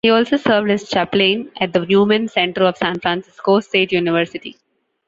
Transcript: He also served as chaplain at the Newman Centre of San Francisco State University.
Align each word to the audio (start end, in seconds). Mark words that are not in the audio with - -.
He 0.03 0.09
also 0.09 0.37
served 0.37 0.71
as 0.71 0.89
chaplain 0.89 1.51
at 1.59 1.73
the 1.73 1.85
Newman 1.85 2.27
Centre 2.27 2.63
of 2.63 2.75
San 2.75 2.99
Francisco 2.99 3.59
State 3.59 3.91
University. 3.91 4.57